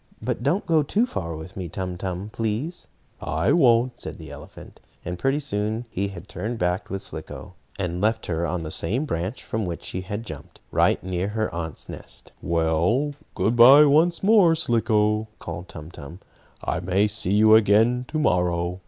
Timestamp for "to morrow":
18.07-18.79